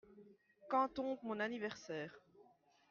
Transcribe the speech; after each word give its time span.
Quand 0.71 0.87
tombe 0.87 1.19
mon 1.21 1.39
anniversaire? 1.39 2.17